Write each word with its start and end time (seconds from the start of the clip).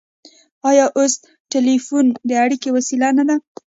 آیا 0.69 0.85
اوس 0.97 1.13
ټیلیفون 1.51 2.05
د 2.29 2.31
اړیکې 2.43 2.69
وسیله 2.77 3.09
نه 3.17 3.23
ده؟ 3.29 3.35